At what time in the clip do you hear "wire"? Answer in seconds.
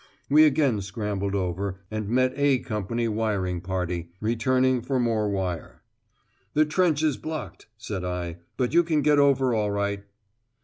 5.29-5.83